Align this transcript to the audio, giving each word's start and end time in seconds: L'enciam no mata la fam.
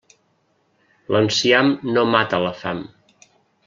L'enciam 1.15 1.71
no 1.93 2.09
mata 2.17 2.43
la 2.49 2.59
fam. 2.65 2.85